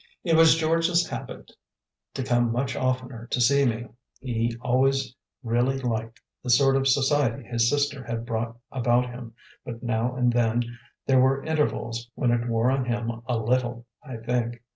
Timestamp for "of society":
6.75-7.43